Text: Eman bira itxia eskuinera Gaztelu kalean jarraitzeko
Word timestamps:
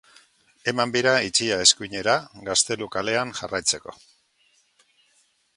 Eman 0.71 0.93
bira 0.95 1.11
itxia 1.27 1.59
eskuinera 1.67 2.15
Gaztelu 2.49 2.89
kalean 2.97 3.37
jarraitzeko 3.41 3.97